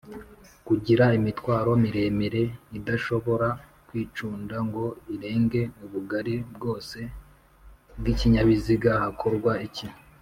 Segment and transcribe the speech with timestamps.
[0.67, 2.43] kugira imitwaro miremire
[2.77, 3.47] idashobora
[3.87, 4.83] kwicunda ngo
[5.15, 6.99] irenge ubugali bwose
[7.99, 9.85] bw’ikinyabiziga hakorwa iki